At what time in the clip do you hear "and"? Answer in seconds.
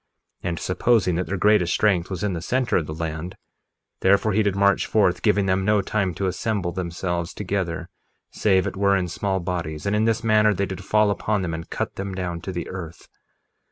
0.49-0.59, 9.85-9.95, 11.53-11.69